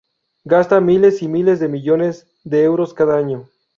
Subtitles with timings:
[0.45, 3.47] Gastan miles y miles de millones de euros cada año